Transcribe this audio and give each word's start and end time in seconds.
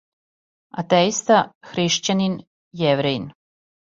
Атеиста, 0.81 1.37
хришћанин, 1.73 2.39
јеврејин. 2.81 3.29